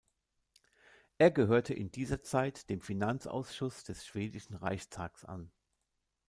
Er 1.19 1.29
gehörte 1.29 1.75
in 1.75 1.91
dieser 1.91 2.23
Zeit 2.23 2.71
dem 2.71 2.81
Finanzausschuss 2.81 3.83
des 3.83 4.03
schwedischen 4.03 4.55
Reichstags 4.55 5.23
an. 5.25 5.51